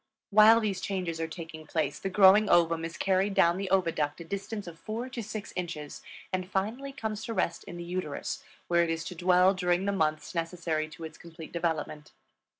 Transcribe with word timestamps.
While 0.31 0.59
these 0.61 0.81
changes 0.81 1.21
are 1.21 1.27
taking 1.27 1.67
place 1.67 1.99
the 1.99 2.09
growing 2.09 2.49
ovum 2.49 2.83
is 2.83 2.97
carried 2.97 3.35
down 3.35 3.57
the 3.57 3.69
oviduct 3.69 4.19
a 4.19 4.23
distance 4.23 4.65
of 4.65 4.79
four 4.79 5.09
to 5.09 5.21
six 5.21 5.53
inches 5.55 6.01
and 6.33 6.49
finally 6.49 6.91
comes 6.91 7.23
to 7.25 7.35
rest 7.35 7.63
in 7.65 7.77
the 7.77 7.83
uterus, 7.83 8.43
where 8.67 8.81
it 8.81 8.89
is 8.89 9.03
to 9.03 9.15
dwell 9.15 9.53
during 9.53 9.85
the 9.85 9.91
months 9.91 10.33
necessary 10.33 10.87
to 10.89 11.03
its 11.03 11.19
complete 11.19 11.51
development. 11.51 12.13